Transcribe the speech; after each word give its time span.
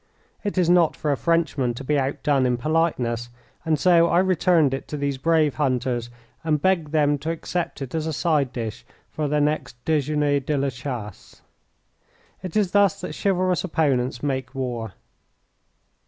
It 0.43 0.57
is 0.57 0.67
not 0.67 0.95
for 0.95 1.11
a 1.11 1.15
Frenchman 1.15 1.75
to 1.75 1.83
be 1.83 1.99
outdone 1.99 2.47
in 2.47 2.57
politeness, 2.57 3.29
and 3.63 3.79
so 3.79 4.07
I 4.07 4.17
returned 4.17 4.73
it 4.73 4.87
to 4.87 4.97
these 4.97 5.19
brave 5.19 5.53
hunters, 5.61 6.09
and 6.43 6.59
begged 6.59 6.91
them 6.91 7.19
to 7.19 7.29
accept 7.29 7.83
it 7.83 7.93
as 7.93 8.07
a 8.07 8.11
side 8.11 8.51
dish 8.51 8.83
for 9.11 9.27
their 9.27 9.39
next 9.41 9.75
dejeuner 9.85 10.39
de 10.39 10.57
la 10.57 10.71
chasse. 10.71 11.43
It 12.41 12.57
is 12.57 12.71
thus 12.71 12.99
that 13.01 13.13
chivalrous 13.15 13.63
opponents 13.63 14.23
make 14.23 14.55
war. 14.55 14.93